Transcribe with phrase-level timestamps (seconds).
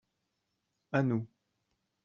[0.91, 1.27] À nous.